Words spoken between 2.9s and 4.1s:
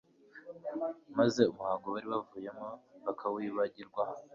bakawibagirwa